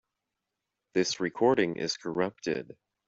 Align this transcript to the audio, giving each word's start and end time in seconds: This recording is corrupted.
This 0.95 1.19
recording 1.19 1.75
is 1.77 1.95
corrupted. 1.95 2.75